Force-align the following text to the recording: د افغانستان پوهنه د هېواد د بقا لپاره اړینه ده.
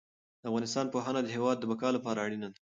د 0.41 0.43
افغانستان 0.49 0.85
پوهنه 0.93 1.19
د 1.23 1.27
هېواد 1.35 1.57
د 1.59 1.63
بقا 1.71 1.89
لپاره 1.97 2.19
اړینه 2.25 2.47
ده. 2.53 2.59